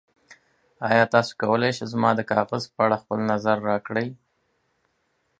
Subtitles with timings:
[0.89, 4.07] ایا تاسو کولی شئ زما د کاغذ په اړه خپل نظر راکړئ؟